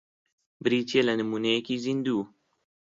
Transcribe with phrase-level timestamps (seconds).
[0.63, 2.23] بریتییە لە نموونەیەکی زیندوو